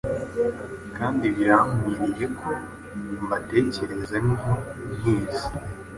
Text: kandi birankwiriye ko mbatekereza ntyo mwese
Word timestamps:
kandi 0.97 1.25
birankwiriye 1.35 2.27
ko 2.39 2.49
mbatekereza 3.23 4.15
ntyo 4.25 4.53
mwese 4.97 5.47